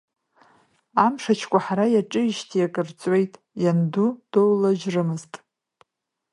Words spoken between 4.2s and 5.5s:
доулыжьрымызт.